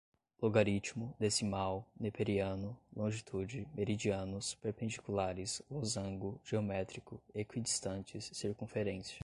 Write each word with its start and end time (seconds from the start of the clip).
logaritmo, 0.41 1.13
decimal, 1.19 1.85
neperiano, 1.99 2.75
longitude, 2.95 3.67
meridianos, 3.75 4.55
perpendiculares, 4.55 5.61
losango, 5.69 6.41
geométrico, 6.43 7.21
equidistantes, 7.35 8.31
circunferência 8.33 9.19